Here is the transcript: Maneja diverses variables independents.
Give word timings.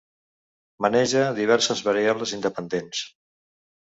Maneja 0.85 1.21
diverses 1.39 1.83
variables 1.89 2.33
independents. 2.39 3.03